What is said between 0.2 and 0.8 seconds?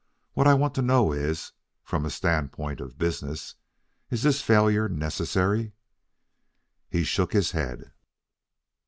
What I want